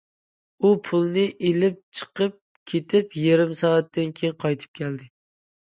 ئۇ 0.59 0.71
پۇلنى 0.87 1.25
ئېلىپ 1.49 1.77
چىقىپ 1.99 2.41
كېتىپ 2.73 3.17
يېرىم 3.27 3.57
سائەتتىن 3.63 4.13
كېيىن 4.21 4.39
قايتىپ 4.45 4.83
كەلدى. 4.83 5.11